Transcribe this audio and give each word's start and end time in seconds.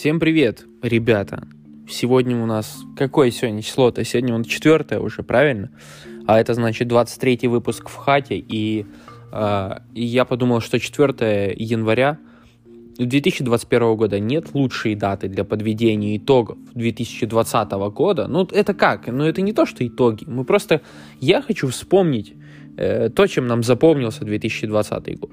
Всем 0.00 0.18
привет, 0.18 0.64
ребята. 0.80 1.46
Сегодня 1.86 2.42
у 2.42 2.46
нас... 2.46 2.84
Какое 2.96 3.30
сегодня 3.30 3.60
число-то? 3.60 4.02
Сегодня 4.02 4.34
он 4.34 4.44
четвертое 4.44 4.98
уже, 4.98 5.22
правильно? 5.22 5.70
А 6.26 6.40
это 6.40 6.54
значит 6.54 6.88
23 6.88 7.48
выпуск 7.48 7.90
в 7.90 7.96
хате. 7.96 8.38
И, 8.38 8.86
э, 9.30 9.70
и 9.92 10.02
я 10.02 10.24
подумал, 10.24 10.62
что 10.62 10.80
4 10.80 11.54
января 11.54 12.18
2021 12.96 13.94
года 13.96 14.18
нет 14.18 14.54
лучшей 14.54 14.94
даты 14.94 15.28
для 15.28 15.44
подведения 15.44 16.16
итогов 16.16 16.56
2020 16.72 17.70
года. 17.92 18.26
Ну, 18.26 18.48
это 18.50 18.72
как? 18.72 19.06
Ну, 19.06 19.24
это 19.24 19.42
не 19.42 19.52
то, 19.52 19.66
что 19.66 19.86
итоги. 19.86 20.24
Мы 20.26 20.44
просто... 20.44 20.80
Я 21.20 21.42
хочу 21.42 21.68
вспомнить 21.68 22.32
э, 22.78 23.10
то, 23.10 23.26
чем 23.26 23.46
нам 23.46 23.62
запомнился 23.62 24.24
2020 24.24 25.20
год. 25.20 25.30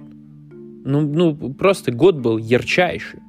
Ну, 0.83 0.99
ну, 0.99 1.53
просто 1.53 1.93
год 1.93 2.17
был 2.17 2.37
ярчайший. 2.37 3.21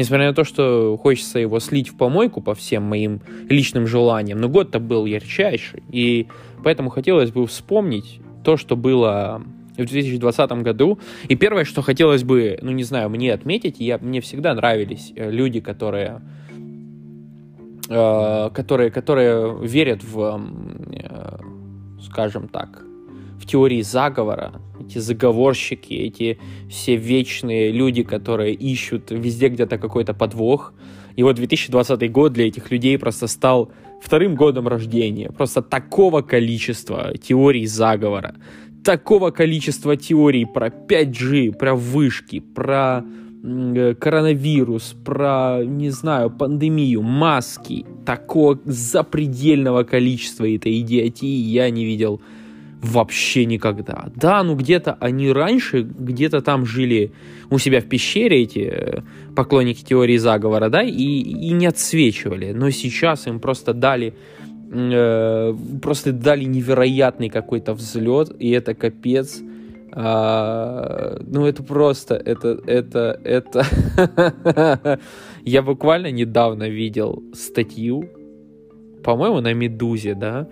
Несмотря 0.00 0.28
на 0.28 0.32
то, 0.32 0.44
что 0.44 0.96
хочется 0.96 1.38
его 1.38 1.60
слить 1.60 1.90
в 1.90 1.94
помойку 1.94 2.40
по 2.40 2.54
всем 2.54 2.84
моим 2.84 3.20
личным 3.50 3.86
желаниям, 3.86 4.40
но 4.40 4.48
год-то 4.48 4.80
был 4.80 5.04
ярчайший. 5.04 5.82
И 5.90 6.26
поэтому 6.64 6.88
хотелось 6.88 7.30
бы 7.32 7.46
вспомнить 7.46 8.18
то, 8.42 8.56
что 8.56 8.76
было 8.76 9.42
в 9.74 9.76
2020 9.76 10.52
году. 10.62 10.98
И 11.28 11.34
первое, 11.34 11.66
что 11.66 11.82
хотелось 11.82 12.24
бы, 12.24 12.58
ну 12.62 12.70
не 12.70 12.82
знаю, 12.82 13.10
мне 13.10 13.30
отметить, 13.30 13.78
я, 13.78 13.98
мне 13.98 14.22
всегда 14.22 14.54
нравились 14.54 15.12
э, 15.14 15.30
люди, 15.30 15.60
которые, 15.60 16.22
э, 17.90 18.50
которые, 18.54 18.90
которые 18.90 19.58
верят 19.60 20.02
в, 20.02 20.40
э, 20.92 21.38
скажем 22.04 22.48
так, 22.48 22.82
в 23.38 23.44
теории 23.44 23.82
заговора, 23.82 24.62
эти 24.90 24.98
заговорщики, 24.98 25.94
эти 25.94 26.38
все 26.68 26.96
вечные 26.96 27.72
люди, 27.72 28.02
которые 28.02 28.54
ищут 28.54 29.10
везде 29.10 29.48
где-то 29.48 29.78
какой-то 29.78 30.14
подвох. 30.14 30.72
И 31.16 31.22
вот 31.22 31.36
2020 31.36 32.12
год 32.12 32.32
для 32.32 32.48
этих 32.48 32.70
людей 32.70 32.98
просто 32.98 33.26
стал 33.26 33.70
вторым 34.02 34.34
годом 34.34 34.68
рождения. 34.68 35.30
Просто 35.30 35.62
такого 35.62 36.22
количества 36.22 37.12
теорий 37.16 37.66
заговора, 37.66 38.34
такого 38.84 39.30
количества 39.30 39.96
теорий 39.96 40.46
про 40.46 40.68
5G, 40.68 41.52
про 41.52 41.74
вышки, 41.74 42.40
про 42.40 43.04
э, 43.44 43.94
коронавирус, 43.94 44.96
про, 45.04 45.60
не 45.64 45.90
знаю, 45.90 46.30
пандемию, 46.30 47.02
маски, 47.02 47.84
такого 48.06 48.58
запредельного 48.64 49.84
количества 49.84 50.48
этой 50.48 50.80
идиотии 50.80 51.26
я 51.26 51.70
не 51.70 51.84
видел 51.84 52.20
вообще 52.82 53.44
никогда. 53.44 54.08
Да, 54.14 54.42
ну 54.42 54.54
где-то 54.54 54.96
они 55.00 55.30
раньше, 55.32 55.82
где-то 55.82 56.40
там 56.40 56.64
жили 56.64 57.12
у 57.50 57.58
себя 57.58 57.80
в 57.80 57.86
пещере 57.86 58.42
эти 58.42 58.70
э, 58.72 59.02
поклонники 59.36 59.84
теории 59.84 60.16
заговора, 60.16 60.68
да, 60.68 60.82
и, 60.82 60.90
и 60.90 61.50
не 61.52 61.66
отсвечивали. 61.66 62.52
Но 62.52 62.70
сейчас 62.70 63.26
им 63.26 63.38
просто 63.38 63.74
дали 63.74 64.14
э, 64.72 65.54
просто 65.82 66.12
дали 66.12 66.44
невероятный 66.44 67.28
какой-то 67.28 67.74
взлет, 67.74 68.34
и 68.38 68.50
это 68.50 68.74
капец. 68.74 69.40
А, 69.92 71.18
ну, 71.26 71.46
это 71.46 71.64
просто, 71.64 72.14
это, 72.14 72.60
это, 72.66 73.20
это... 73.24 75.00
Я 75.44 75.62
буквально 75.62 76.12
недавно 76.12 76.68
видел 76.68 77.24
статью, 77.34 78.08
по-моему, 79.02 79.40
на 79.40 79.52
Медузе, 79.52 80.14
да, 80.14 80.46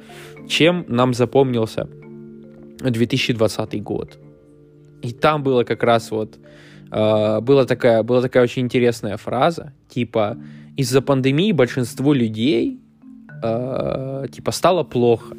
чем 0.49 0.85
нам 0.89 1.15
запомнился 1.15 1.89
2020 2.81 3.83
год. 3.83 4.19
И 5.03 5.13
там 5.13 5.43
было 5.43 5.65
как 5.65 5.83
раз 5.83 6.11
вот 6.11 6.39
э, 6.91 7.41
была 7.41 7.65
такая 7.65 8.03
была 8.03 8.23
такая 8.23 8.43
очень 8.43 8.63
интересная 8.63 9.17
фраза 9.17 9.73
типа 9.89 10.37
из-за 10.77 11.03
пандемии 11.03 11.53
большинству 11.53 12.13
людей 12.13 12.81
э, 13.43 14.27
типа 14.33 14.53
стало 14.53 14.85
плохо. 14.85 15.37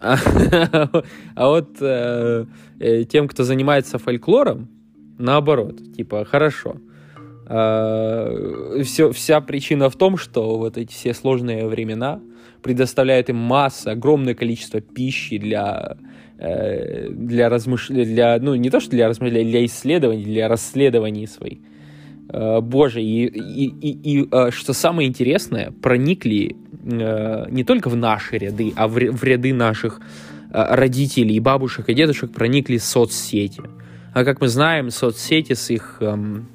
А, 0.00 0.16
а 1.34 1.48
вот 1.48 1.76
э, 1.80 2.44
э, 2.78 3.04
тем, 3.04 3.28
кто 3.28 3.44
занимается 3.44 3.98
фольклором, 3.98 4.68
наоборот, 5.18 5.80
типа 5.96 6.24
хорошо. 6.24 6.76
Э, 7.48 8.82
все, 8.84 9.12
вся 9.12 9.40
причина 9.40 9.88
в 9.88 9.96
том, 9.96 10.16
что 10.16 10.58
вот 10.58 10.76
эти 10.76 10.92
все 10.92 11.14
сложные 11.14 11.66
времена 11.66 12.20
предоставляют 12.62 13.28
им 13.30 13.36
массу, 13.36 13.90
огромное 13.90 14.34
количество 14.34 14.80
пищи 14.80 15.38
для 15.38 15.96
для 16.38 17.48
размышления, 17.48 18.04
для, 18.04 18.38
ну, 18.38 18.54
не 18.54 18.70
то, 18.70 18.80
что 18.80 18.90
для 18.90 19.08
размышления, 19.08 19.50
для 19.50 19.64
исследований, 19.64 20.24
для 20.24 20.48
расследований 20.48 21.26
своих. 21.26 21.58
Э, 22.28 22.60
боже, 22.60 23.02
и, 23.02 23.26
и, 23.26 23.66
и, 23.68 24.18
и 24.20 24.28
э, 24.30 24.50
что 24.50 24.72
самое 24.72 25.08
интересное, 25.08 25.70
проникли 25.70 26.56
не 26.82 27.64
только 27.64 27.88
в 27.88 27.96
наши 27.96 28.38
ряды, 28.38 28.72
а 28.76 28.86
в 28.86 28.96
ряды 29.24 29.52
наших 29.52 30.00
родителей, 30.52 31.40
бабушек 31.40 31.88
и 31.88 31.94
дедушек 31.94 32.30
проникли 32.30 32.76
соцсети. 32.76 33.62
А 34.14 34.24
как 34.24 34.40
мы 34.40 34.46
знаем, 34.46 34.90
соцсети 34.90 35.54
с 35.54 35.68
их 35.68 35.98
эм, 36.00 36.46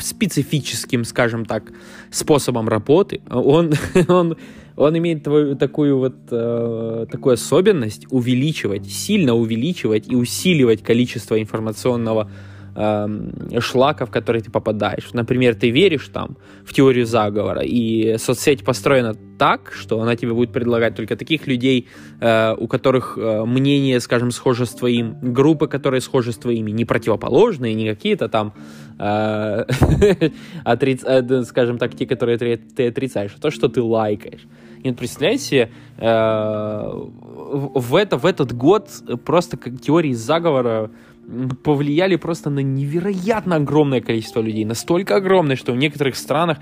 специфическим, 0.00 1.04
скажем 1.04 1.44
так, 1.44 1.70
способом 2.10 2.68
работы, 2.68 3.20
он, 3.30 3.74
он 4.08 4.36
он 4.80 4.96
имеет 4.96 5.22
твою, 5.24 5.56
такую 5.56 5.98
вот 5.98 6.14
э, 6.30 7.06
такую 7.10 7.34
особенность 7.34 8.06
увеличивать, 8.10 8.86
сильно 8.86 9.34
увеличивать 9.34 10.08
и 10.08 10.16
усиливать 10.16 10.82
количество 10.82 11.38
информационного 11.38 12.30
э, 12.74 13.08
шлака, 13.60 14.06
в 14.06 14.10
который 14.10 14.40
ты 14.40 14.50
попадаешь. 14.50 15.12
Например, 15.12 15.54
ты 15.54 15.70
веришь 15.70 16.08
там 16.08 16.36
в 16.64 16.72
теорию 16.72 17.06
заговора, 17.06 17.62
и 17.62 18.16
соцсеть 18.18 18.64
построена 18.64 19.14
так, 19.40 19.72
что 19.72 19.98
она 20.02 20.16
тебе 20.16 20.34
будет 20.34 20.52
предлагать 20.52 20.94
только 20.94 21.16
таких 21.16 21.46
людей, 21.46 21.88
э, 22.20 22.54
у 22.58 22.68
которых 22.68 23.16
э, 23.16 23.44
мнение, 23.46 23.98
скажем, 24.00 24.32
схоже 24.32 24.66
с 24.66 24.70
твоим, 24.70 25.16
группы, 25.22 25.66
которые 25.66 26.02
схожи 26.02 26.32
с 26.32 26.36
твоими, 26.36 26.70
не 26.70 26.84
противоположные, 26.84 27.74
не 27.74 27.88
какие-то 27.88 28.28
там, 28.28 28.52
э, 28.98 29.64
э, 30.64 31.42
скажем 31.44 31.78
так, 31.78 31.94
те, 31.96 32.06
которые 32.06 32.36
ты, 32.36 32.88
отрицаешь, 32.88 33.32
а 33.34 33.40
то, 33.40 33.50
что 33.50 33.68
ты 33.68 33.80
лайкаешь. 33.80 34.46
И 34.82 34.90
вот 34.90 34.98
представляете 34.98 35.70
э, 35.96 36.90
в, 37.74 37.96
это, 37.96 38.18
в 38.18 38.26
этот 38.26 38.52
год 38.52 38.90
просто 39.24 39.56
как 39.56 39.80
теории 39.80 40.12
заговора 40.12 40.90
повлияли 41.62 42.16
просто 42.16 42.50
на 42.50 42.60
невероятно 42.60 43.56
огромное 43.56 44.00
количество 44.00 44.40
людей. 44.40 44.64
Настолько 44.64 45.16
огромное, 45.16 45.56
что 45.56 45.72
в 45.72 45.76
некоторых 45.76 46.16
странах 46.16 46.58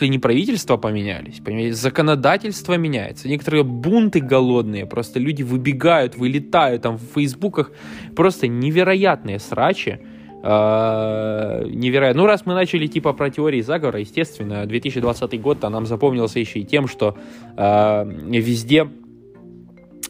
не 0.00 0.18
правительства 0.18 0.76
поменялись, 0.76 1.40
понимаете, 1.44 1.74
законодательство 1.74 2.74
меняется. 2.74 3.28
Некоторые 3.28 3.62
бунты 3.62 4.20
голодные, 4.20 4.86
просто 4.86 5.18
люди 5.18 5.42
выбегают, 5.42 6.16
вылетают 6.16 6.82
там 6.82 6.96
в 6.96 7.02
фейсбуках. 7.14 7.72
Просто 8.16 8.48
невероятные 8.48 9.38
срачи. 9.38 10.00
Uh, 10.42 11.70
невероятно. 11.70 12.22
Ну, 12.22 12.26
раз 12.26 12.44
мы 12.46 12.54
начали 12.54 12.88
типа 12.88 13.12
про 13.12 13.30
теории 13.30 13.60
заговора, 13.60 14.00
естественно, 14.00 14.66
2020 14.66 15.40
год-то 15.40 15.68
нам 15.68 15.86
запомнился 15.86 16.40
еще 16.40 16.58
и 16.58 16.64
тем, 16.64 16.88
что 16.88 17.16
uh, 17.56 18.04
везде, 18.40 18.88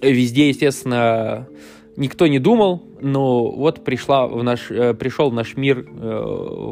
везде, 0.01 0.49
естественно, 0.49 1.49
никто 1.97 2.27
не 2.27 2.39
думал, 2.39 2.83
но 3.01 3.51
вот 3.51 3.85
пришла 3.85 4.27
в 4.27 4.43
наш, 4.43 4.71
э, 4.71 4.95
пришел 4.95 5.31
в 5.31 5.35
наш 5.35 5.57
мир, 5.57 5.87
э, 5.87 6.23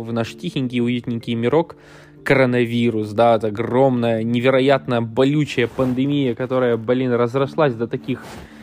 в 0.05 0.13
наш 0.13 0.35
тихенький, 0.35 0.81
уютненький 0.81 1.35
мирок 1.35 1.77
коронавирус, 2.25 3.13
да, 3.13 3.37
это 3.37 3.49
огромная, 3.49 4.23
невероятно 4.23 5.01
болючая 5.03 5.69
пандемия, 5.69 6.35
которая, 6.35 6.77
блин, 6.77 7.13
разрослась 7.13 7.75
до 7.75 7.87
таких 7.87 8.23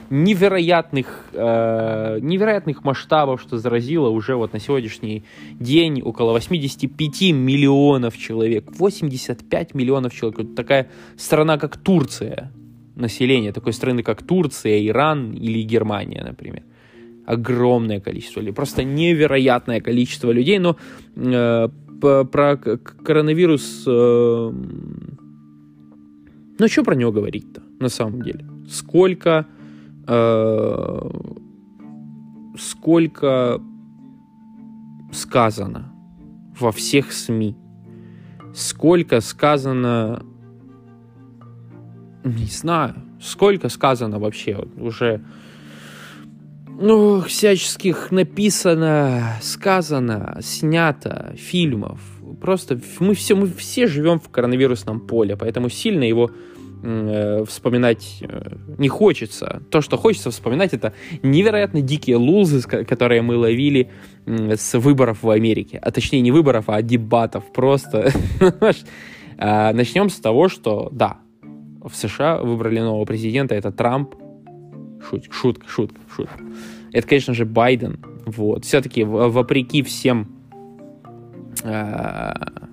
невероятных, 0.09 1.25
э, 1.33 2.19
невероятных 2.21 2.83
масштабов, 2.83 3.41
что 3.41 3.57
заразило 3.57 4.09
уже 4.09 4.35
вот 4.35 4.53
на 4.53 4.59
сегодняшний 4.59 5.23
день 5.59 6.01
около 6.01 6.31
85 6.31 7.31
миллионов 7.31 8.17
человек. 8.17 8.65
85 8.77 9.73
миллионов 9.73 10.13
человек. 10.13 10.39
Вот 10.39 10.55
такая 10.55 10.89
страна, 11.17 11.57
как 11.57 11.77
Турция, 11.77 12.51
населения 12.97 13.51
такой 13.51 13.73
страны, 13.73 14.03
как 14.03 14.23
Турция, 14.23 14.85
Иран 14.87 15.33
или 15.33 15.61
Германия, 15.63 16.23
например. 16.23 16.63
Огромное 17.25 17.99
количество 17.99 18.39
людей, 18.39 18.53
просто 18.53 18.83
невероятное 18.83 19.81
количество 19.81 20.31
людей, 20.31 20.59
но 20.59 20.77
э, 21.15 21.69
про 21.99 22.57
коронавирус, 22.57 23.83
э, 23.87 24.51
ну 26.59 26.67
что 26.67 26.83
про 26.83 26.95
него 26.95 27.11
говорить-то 27.11 27.61
на 27.79 27.89
самом 27.89 28.21
деле? 28.21 28.45
Сколько, 28.69 29.45
э, 30.07 31.09
сколько 32.57 33.61
сказано 35.11 35.91
во 36.59 36.71
всех 36.71 37.11
СМИ, 37.11 37.55
сколько 38.55 39.21
сказано 39.21 40.23
не 42.27 42.45
знаю, 42.45 42.95
сколько 43.21 43.69
сказано 43.69 44.19
вообще 44.19 44.65
уже 44.77 45.21
ну, 46.79 47.21
всяческих 47.21 48.11
написано, 48.11 49.37
сказано, 49.41 50.37
снято 50.41 51.33
фильмов 51.35 51.99
Просто 52.39 52.79
мы 52.99 53.13
все, 53.13 53.35
мы 53.35 53.47
все 53.47 53.87
живем 53.87 54.19
в 54.19 54.29
коронавирусном 54.29 54.99
поле, 54.99 55.35
поэтому 55.35 55.69
сильно 55.69 56.03
его 56.03 56.29
э, 56.83 57.43
вспоминать 57.45 58.19
э, 58.21 58.55
не 58.77 58.89
хочется. 58.89 59.63
То, 59.71 59.81
что 59.81 59.97
хочется 59.97 60.29
вспоминать, 60.29 60.73
это 60.73 60.93
невероятно 61.23 61.81
дикие 61.81 62.17
лузы, 62.17 62.61
которые 62.61 63.21
мы 63.21 63.37
ловили 63.37 63.89
с 64.25 64.77
выборов 64.77 65.23
в 65.23 65.29
Америке. 65.29 65.79
А 65.81 65.91
точнее, 65.91 66.21
не 66.21 66.31
выборов, 66.31 66.65
а 66.67 66.81
дебатов. 66.81 67.51
Просто. 67.53 68.11
А, 69.39 69.71
начнем 69.71 70.09
с 70.09 70.15
того, 70.15 70.49
что 70.49 70.89
да, 70.91 71.19
в 71.87 71.95
США 71.95 72.37
выбрали 72.37 72.79
нового 72.79 73.05
президента, 73.05 73.55
это 73.55 73.71
Трамп. 73.71 74.15
Шут, 75.07 75.25
шутка, 75.31 75.67
шутка, 75.67 75.99
шутка. 76.13 76.39
Это, 76.91 77.07
конечно 77.07 77.33
же, 77.33 77.45
Байден. 77.45 77.99
Вот. 78.25 78.65
Все-таки, 78.65 79.03
вопреки 79.03 79.83
всем 79.83 80.27
uh, 81.63 82.67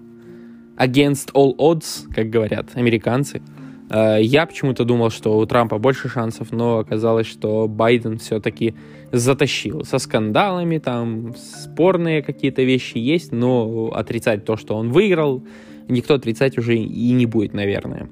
against 0.76 1.32
all 1.32 1.54
odds, 1.56 2.12
как 2.14 2.30
говорят 2.30 2.70
американцы, 2.74 3.42
uh, 3.88 4.20
я 4.22 4.46
почему-то 4.46 4.84
думал, 4.84 5.10
что 5.10 5.38
у 5.38 5.46
Трампа 5.46 5.78
больше 5.78 6.08
шансов, 6.08 6.52
но 6.52 6.78
оказалось, 6.78 7.26
что 7.26 7.68
Байден 7.68 8.18
все-таки 8.18 8.74
затащил. 9.12 9.84
Со 9.84 9.98
скандалами, 9.98 10.78
там, 10.78 11.34
спорные 11.36 12.22
какие-то 12.22 12.62
вещи 12.62 12.98
есть, 12.98 13.32
но 13.32 13.92
отрицать 13.94 14.44
то, 14.44 14.56
что 14.56 14.76
он 14.76 14.90
выиграл, 14.90 15.44
никто 15.88 16.14
отрицать 16.14 16.58
уже 16.58 16.76
и 16.76 17.12
не 17.12 17.26
будет, 17.26 17.52
наверное. 17.52 18.08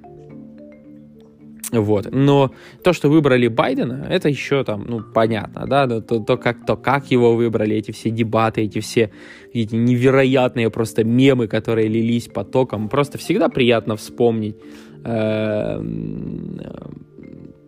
Вот. 1.73 2.09
Но 2.11 2.53
то, 2.85 2.93
что 2.93 3.09
выбрали 3.09 3.49
Байдена, 3.49 4.07
это 4.09 4.29
еще 4.29 4.63
там, 4.63 4.85
ну, 4.87 5.01
понятно, 5.01 5.67
да, 5.67 5.87
то, 6.03 6.21
то, 6.21 6.37
как, 6.37 6.67
то, 6.67 6.77
как 6.77 7.11
его 7.11 7.35
выбрали, 7.35 7.75
эти 7.75 7.93
все 7.93 8.11
дебаты, 8.11 8.61
эти 8.61 8.81
все 8.81 9.11
эти 9.55 9.75
невероятные 9.75 10.71
просто 10.71 11.03
мемы, 11.03 11.47
которые 11.49 11.89
лились 11.89 12.29
потоком, 12.29 12.91
просто 12.91 13.17
всегда 13.17 13.49
приятно 13.49 13.97
вспомнить. 13.97 14.57
Эм, 15.05 16.61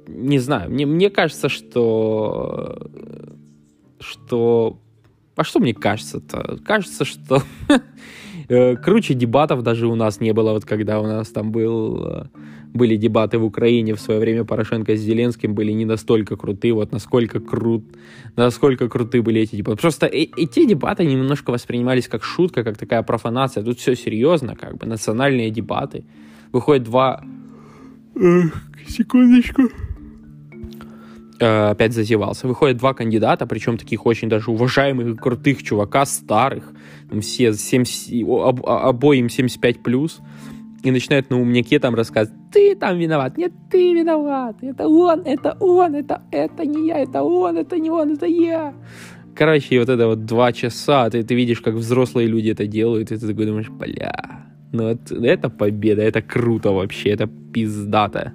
не 0.07 0.39
знаю, 0.39 0.71
мне, 0.71 0.87
мне 0.87 1.11
кажется, 1.11 1.49
что... 1.49 2.91
что... 4.01 4.79
А 5.35 5.45
что 5.45 5.59
мне 5.61 5.75
кажется-то? 5.75 6.59
Кажется, 6.65 7.05
что 7.05 7.43
круче 8.49 9.15
дебатов 9.15 9.63
даже 9.63 9.87
у 9.87 9.95
нас 9.95 10.21
не 10.21 10.33
было, 10.33 10.53
вот 10.53 10.65
когда 10.65 11.01
у 11.01 11.07
нас 11.07 11.29
там 11.29 11.53
был 11.53 12.07
э, 12.07 12.25
были 12.75 12.97
дебаты 12.97 13.39
в 13.39 13.45
Украине 13.45 13.95
в 13.95 14.01
свое 14.01 14.21
время 14.21 14.45
Порошенко 14.45 14.97
с 14.97 15.01
Зеленским 15.01 15.55
были 15.55 15.73
не 15.73 15.85
настолько 15.85 16.37
круты, 16.37 16.73
вот 16.73 16.93
насколько 16.93 17.41
крут, 17.41 17.85
насколько 18.37 18.89
круты 18.89 19.23
были 19.23 19.41
эти 19.41 19.57
дебаты. 19.57 19.81
Просто 19.81 20.07
э 20.07 20.27
эти 20.37 20.67
дебаты 20.67 21.05
немножко 21.07 21.53
воспринимались 21.53 22.09
как 22.09 22.25
шутка, 22.25 22.65
как 22.65 22.77
такая 22.77 23.03
профанация. 23.03 23.63
Тут 23.63 23.79
все 23.79 23.95
серьезно, 23.95 24.57
как 24.57 24.77
бы 24.77 24.87
национальные 24.87 25.51
дебаты. 25.51 26.05
Выходит 26.53 26.83
два... 26.85 27.25
Секундочку. 28.89 29.63
Э, 31.41 31.71
опять 31.71 31.93
зазевался. 31.93 32.47
Выходят 32.47 32.77
два 32.77 32.95
кандидата, 32.95 33.47
причем 33.47 33.77
таких 33.77 34.07
очень 34.07 34.29
даже 34.29 34.51
уважаемых, 34.51 35.21
крутых 35.21 35.63
чувака, 35.63 36.07
старых, 36.07 36.73
все 37.21 37.53
70, 37.53 38.29
об, 38.29 38.65
обоим 38.65 39.29
75 39.29 39.83
плюс. 39.83 40.21
И 40.85 40.91
начинают 40.91 41.31
на 41.31 41.41
умняке 41.41 41.79
там 41.79 41.95
рассказывать, 41.95 42.39
ты 42.53 42.77
там 42.77 42.99
виноват, 42.99 43.39
нет, 43.39 43.53
ты 43.71 43.95
виноват, 43.95 44.57
это 44.61 44.87
он, 44.87 45.23
это 45.25 45.57
он, 45.59 45.95
это, 45.95 46.23
это 46.31 46.67
не 46.67 46.89
я, 46.89 46.99
это 46.99 47.23
он, 47.23 47.57
это 47.57 47.79
не 47.79 47.91
он, 47.91 48.13
это 48.13 48.27
я. 48.27 48.75
Короче, 49.35 49.75
и 49.75 49.79
вот 49.79 49.89
это 49.89 50.07
вот 50.07 50.27
два 50.27 50.53
часа, 50.53 51.09
ты, 51.09 51.23
ты 51.23 51.35
видишь, 51.35 51.63
как 51.63 51.75
взрослые 51.75 52.29
люди 52.29 52.51
это 52.51 52.67
делают, 52.67 53.11
и 53.11 53.17
ты 53.17 53.27
такой 53.27 53.47
думаешь, 53.47 53.71
бля, 53.71 54.34
ну 54.75 54.89
это, 54.89 55.15
это 55.15 55.49
победа, 55.49 56.03
это 56.03 56.21
круто 56.21 56.73
вообще, 56.73 57.11
это 57.11 57.27
пиздато. 57.27 58.33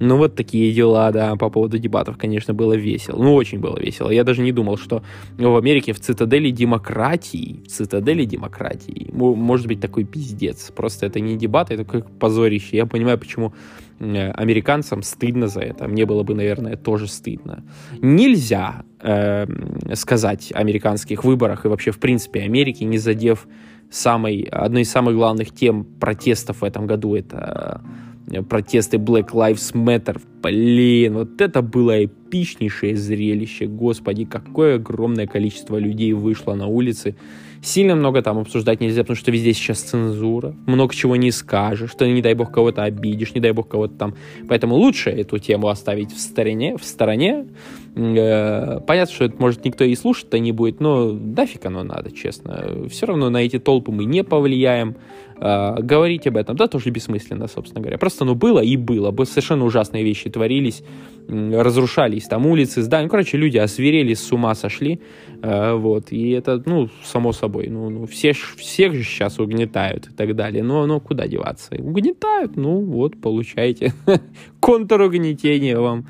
Ну 0.00 0.16
вот 0.16 0.34
такие 0.34 0.72
дела, 0.72 1.12
да, 1.12 1.36
по 1.36 1.50
поводу 1.50 1.78
дебатов, 1.78 2.16
конечно, 2.16 2.54
было 2.54 2.72
весело. 2.72 3.22
Ну 3.22 3.34
очень 3.34 3.60
было 3.60 3.78
весело. 3.78 4.10
Я 4.10 4.24
даже 4.24 4.40
не 4.40 4.52
думал, 4.52 4.78
что 4.78 5.02
в 5.36 5.56
Америке 5.56 5.92
в 5.92 6.00
цитадели 6.00 6.50
демократии, 6.50 7.62
в 7.66 7.68
цитадели 7.68 8.24
демократии 8.24 9.10
может 9.12 9.66
быть 9.66 9.80
такой 9.80 10.04
пиздец. 10.04 10.72
Просто 10.74 11.06
это 11.06 11.20
не 11.20 11.36
дебаты, 11.36 11.74
это 11.74 11.84
как 11.84 12.10
позорище. 12.18 12.78
Я 12.78 12.86
понимаю, 12.86 13.18
почему 13.18 13.52
э, 14.00 14.30
американцам 14.30 15.02
стыдно 15.02 15.48
за 15.48 15.60
это. 15.60 15.86
Мне 15.88 16.06
было 16.06 16.22
бы, 16.22 16.34
наверное, 16.34 16.76
тоже 16.76 17.06
стыдно. 17.06 17.64
Нельзя 18.00 18.84
э, 19.00 19.46
сказать 19.94 20.52
о 20.54 20.60
американских 20.60 21.24
выборах 21.24 21.66
и 21.66 21.68
вообще, 21.68 21.90
в 21.90 21.98
принципе, 21.98 22.40
Америке, 22.40 22.86
не 22.86 22.96
задев 22.96 23.46
самой, 23.92 24.42
одной 24.50 24.82
из 24.82 24.90
самых 24.90 25.14
главных 25.14 25.54
тем 25.54 25.84
протестов 25.84 26.62
в 26.62 26.64
этом 26.64 26.86
году 26.86 27.14
это 27.14 27.82
э, 28.30 28.42
протесты 28.42 28.96
Black 28.96 29.30
Lives 29.30 29.74
Matter. 29.74 30.20
Блин, 30.42 31.14
вот 31.14 31.40
это 31.40 31.62
было 31.62 32.04
эпичнейшее 32.04 32.96
зрелище. 32.96 33.66
Господи, 33.66 34.24
какое 34.24 34.76
огромное 34.76 35.26
количество 35.26 35.76
людей 35.76 36.12
вышло 36.12 36.54
на 36.54 36.66
улицы 36.66 37.16
Сильно 37.62 37.94
много 37.94 38.22
там 38.22 38.38
обсуждать 38.38 38.80
нельзя, 38.80 39.02
потому 39.02 39.16
что 39.16 39.30
везде 39.30 39.52
сейчас 39.52 39.78
цензура, 39.82 40.52
много 40.66 40.92
чего 40.92 41.14
не 41.14 41.30
скажешь, 41.30 41.92
что 41.92 42.04
не 42.08 42.20
дай 42.20 42.34
бог 42.34 42.50
кого-то 42.50 42.82
обидишь, 42.82 43.34
не 43.34 43.40
дай 43.40 43.52
бог 43.52 43.68
кого-то 43.68 43.94
там. 43.94 44.14
Поэтому 44.48 44.74
лучше 44.74 45.10
эту 45.10 45.38
тему 45.38 45.68
оставить 45.68 46.12
в 46.12 46.18
стороне, 46.18 46.76
в 46.76 46.84
стороне. 46.84 47.46
Э, 47.94 48.80
понятно, 48.84 49.14
что 49.14 49.24
это 49.26 49.36
может 49.38 49.64
никто 49.64 49.84
и 49.84 49.94
слушать-то 49.94 50.40
не 50.40 50.50
будет, 50.50 50.80
но 50.80 51.12
нафиг 51.12 51.64
оно 51.64 51.84
надо, 51.84 52.10
честно. 52.10 52.88
Все 52.90 53.06
равно 53.06 53.30
на 53.30 53.38
эти 53.38 53.60
толпы 53.60 53.92
мы 53.92 54.06
не 54.06 54.24
повлияем. 54.24 54.96
Э, 55.44 55.74
говорить 55.80 56.26
об 56.28 56.36
этом, 56.36 56.56
да, 56.56 56.68
тоже 56.68 56.90
бессмысленно, 56.90 57.48
собственно 57.48 57.80
говоря. 57.80 57.98
Просто 57.98 58.22
оно 58.22 58.36
было 58.36 58.60
и 58.60 58.76
было. 58.76 59.12
Совершенно 59.24 59.64
ужасные 59.64 60.04
вещи 60.04 60.30
творились, 60.30 60.84
разрушались 61.28 62.24
там 62.26 62.46
улицы, 62.46 62.80
здания. 62.82 63.04
Ну, 63.04 63.10
короче, 63.10 63.36
люди 63.36 63.58
осверели, 63.58 64.14
с 64.14 64.30
ума 64.30 64.54
сошли. 64.54 65.00
Э, 65.42 65.74
вот. 65.74 66.12
И 66.12 66.30
это, 66.30 66.62
ну, 66.64 66.88
само 67.02 67.32
собой. 67.32 67.51
Ну, 67.52 67.90
ну 67.90 68.06
все, 68.06 68.32
всех 68.32 68.94
же 68.94 69.02
сейчас 69.02 69.38
угнетают 69.38 70.08
и 70.08 70.12
так 70.12 70.34
далее. 70.34 70.62
Но, 70.62 70.86
но 70.86 71.00
куда 71.00 71.26
деваться? 71.26 71.74
Угнетают, 71.76 72.56
ну, 72.56 72.80
вот, 72.80 73.20
получайте. 73.20 73.92
Контругнетение 74.60 75.78
вам 75.78 76.06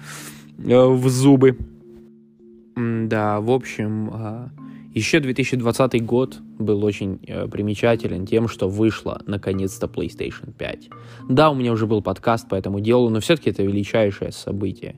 э, 0.58 0.86
в 0.86 1.08
зубы. 1.08 1.58
Да, 2.76 3.40
в 3.40 3.50
общем, 3.50 4.10
а, 4.12 4.48
еще 4.94 5.20
2020 5.20 6.04
год 6.04 6.38
был 6.58 6.84
очень 6.84 7.18
э, 7.26 7.48
примечателен 7.48 8.26
тем, 8.26 8.46
что 8.46 8.68
вышла 8.68 9.22
наконец-то 9.26 9.86
PlayStation 9.86 10.52
5. 10.56 10.90
Да, 11.30 11.50
у 11.50 11.54
меня 11.54 11.72
уже 11.72 11.86
был 11.86 12.02
подкаст 12.02 12.48
по 12.48 12.54
этому 12.54 12.80
делу, 12.80 13.08
но 13.08 13.20
все-таки 13.20 13.50
это 13.50 13.62
величайшее 13.62 14.32
событие. 14.32 14.96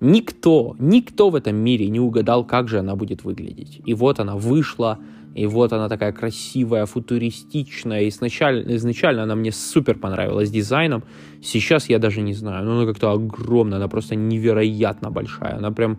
Никто, 0.00 0.76
никто 0.78 1.30
в 1.30 1.34
этом 1.34 1.56
мире 1.56 1.88
не 1.88 2.00
угадал, 2.00 2.44
как 2.44 2.68
же 2.68 2.80
она 2.80 2.94
будет 2.94 3.24
выглядеть. 3.24 3.80
И 3.86 3.94
вот 3.94 4.20
она 4.20 4.36
вышла, 4.36 4.98
и 5.34 5.46
вот 5.46 5.72
она 5.72 5.88
такая 5.88 6.12
красивая, 6.12 6.86
футуристичная. 6.86 8.02
И 8.02 8.08
изначально, 8.08 8.76
изначально 8.76 9.22
она 9.22 9.34
мне 9.34 9.52
супер 9.52 9.98
понравилась 9.98 10.50
дизайном. 10.50 11.02
Сейчас 11.42 11.88
я 11.88 11.98
даже 11.98 12.20
не 12.20 12.34
знаю. 12.34 12.64
Ну, 12.64 12.72
она 12.72 12.86
как-то 12.86 13.12
огромная, 13.12 13.78
она 13.78 13.88
просто 13.88 14.14
невероятно 14.14 15.10
большая. 15.10 15.56
Она 15.56 15.70
прям 15.70 15.98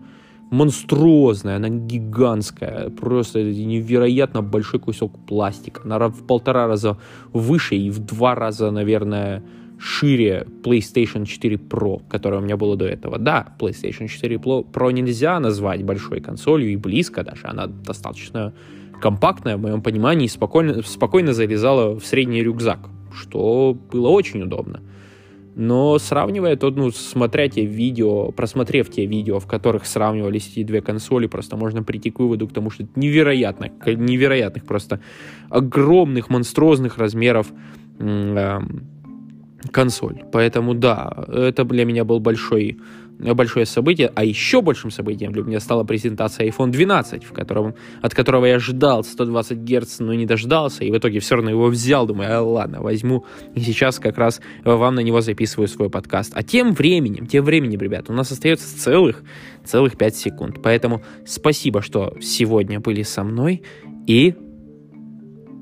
монструозная, 0.52 1.56
она 1.56 1.70
гигантская. 1.70 2.90
Просто 2.90 3.44
невероятно 3.44 4.44
большой 4.44 4.80
кусок 4.80 5.18
пластика. 5.26 5.82
Она 5.84 6.10
в 6.10 6.28
полтора 6.28 6.68
раза 6.68 6.98
выше 7.34 7.76
и 7.76 7.90
в 7.90 8.00
два 8.00 8.36
раза, 8.36 8.70
наверное, 8.70 9.44
шире 9.80 10.48
PlayStation 10.64 11.26
4 11.26 11.56
Pro, 11.56 12.02
которая 12.08 12.40
у 12.40 12.44
меня 12.44 12.56
была 12.56 12.76
до 12.76 12.86
этого. 12.86 13.18
Да, 13.18 13.48
PlayStation 13.60 14.08
4 14.08 14.36
Pro 14.36 14.94
нельзя 14.94 15.40
назвать 15.40 15.84
большой 15.84 16.22
консолью, 16.22 16.72
и 16.72 16.76
близко 16.76 17.24
даже. 17.24 17.48
Она 17.48 17.66
достаточно 17.68 18.54
компактная, 19.04 19.58
в 19.58 19.62
моем 19.62 19.82
понимании, 19.82 20.28
спокойно, 20.28 20.82
спокойно 20.82 21.34
залезала 21.34 22.00
в 22.00 22.06
средний 22.06 22.42
рюкзак, 22.42 22.80
что 23.14 23.78
было 23.92 24.08
очень 24.08 24.42
удобно. 24.44 24.80
Но 25.56 26.00
сравнивая 26.00 26.56
то, 26.56 26.72
ну, 26.72 26.90
смотря 26.92 27.50
те 27.50 27.66
видео, 27.66 28.32
просмотрев 28.32 28.90
те 28.90 29.06
видео, 29.06 29.40
в 29.40 29.46
которых 29.46 29.86
сравнивались 29.86 30.48
эти 30.54 30.64
две 30.64 30.82
консоли, 30.82 31.28
просто 31.28 31.58
можно 31.58 31.84
прийти 31.84 32.12
к 32.12 32.20
выводу 32.20 32.48
к 32.48 32.54
тому, 32.54 32.70
что 32.70 32.84
это 32.84 32.94
невероятно, 32.96 33.70
невероятных 33.86 34.64
просто 34.64 35.02
огромных, 35.50 36.30
монструозных 36.30 36.98
размеров 36.98 37.52
э, 38.00 38.60
консоль. 39.72 40.24
Поэтому 40.32 40.74
да, 40.76 41.26
это 41.28 41.66
для 41.66 41.84
меня 41.84 42.06
был 42.06 42.22
большой, 42.22 42.78
большое 43.34 43.66
событие. 43.66 44.12
А 44.16 44.24
еще 44.24 44.62
большим 44.62 44.92
событием 44.92 45.32
для 45.32 45.44
меня 45.44 45.60
стала 45.60 45.84
презентация 45.84 46.48
iPhone 46.48 46.72
12, 46.72 47.24
в 47.24 47.32
котором, 47.32 47.76
от 48.02 48.14
которого 48.14 48.46
я 48.46 48.60
ждал 48.60 49.04
120 49.04 49.58
Гц, 49.60 50.00
но 50.00 50.14
не 50.14 50.26
дождался. 50.26 50.84
И 50.84 50.92
в 50.92 50.98
итоге 50.98 51.20
все 51.20 51.36
равно 51.36 51.52
его 51.52 51.68
взял. 51.68 52.06
Думаю, 52.06 52.38
а, 52.38 52.42
ладно, 52.42 52.82
возьму. 52.82 53.26
И 53.56 53.62
сейчас 53.62 54.00
как 54.00 54.18
раз 54.18 54.42
вам 54.64 54.96
на 54.96 55.00
него 55.00 55.22
записываю 55.22 55.68
свой 55.68 55.90
подкаст. 55.90 56.34
А 56.36 56.44
тем 56.44 56.74
временем, 56.74 57.26
тем 57.28 57.46
временем, 57.46 57.80
ребят, 57.80 58.10
у 58.10 58.14
нас 58.14 58.32
остается 58.32 58.78
целых, 58.78 59.24
целых 59.64 59.98
5 59.98 60.16
секунд. 60.16 60.58
Поэтому 60.62 61.02
спасибо, 61.26 61.82
что 61.82 62.16
сегодня 62.22 62.80
были 62.80 63.04
со 63.04 63.24
мной. 63.24 63.64
И 64.06 64.36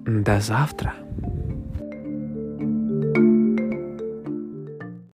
до 0.05 0.39
завтра. 0.39 1.00